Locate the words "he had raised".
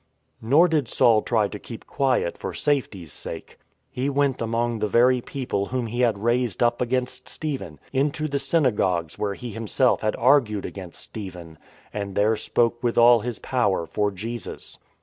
5.85-6.63